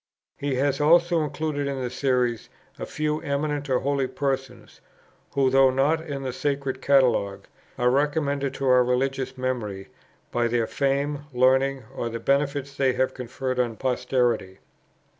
He 0.35 0.55
has 0.55 0.81
also 0.81 1.21
included 1.21 1.67
in 1.67 1.79
the 1.79 1.91
Series 1.91 2.49
a 2.79 2.87
few 2.87 3.21
eminent 3.21 3.69
or 3.69 3.77
holy 3.81 4.07
persons, 4.07 4.81
who, 5.35 5.51
though 5.51 5.69
not 5.69 6.01
in 6.01 6.23
the 6.23 6.33
Sacred 6.33 6.81
Catalogue, 6.81 7.45
are 7.77 7.91
recommended 7.91 8.51
to 8.55 8.65
our 8.67 8.83
religious 8.83 9.37
memory 9.37 9.89
by 10.31 10.47
their 10.47 10.65
fame, 10.65 11.25
learning, 11.31 11.83
or 11.95 12.09
the 12.09 12.19
benefits 12.19 12.75
they 12.75 12.93
have 12.93 13.13
conferred 13.13 13.59
on 13.59 13.75
posterity. 13.77 14.57